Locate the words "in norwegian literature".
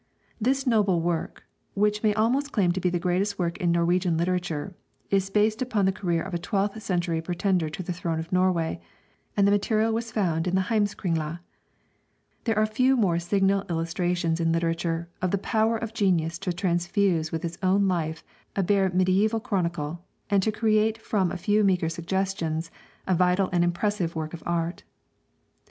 3.59-4.73